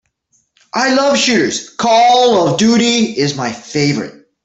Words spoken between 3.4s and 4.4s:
favorite.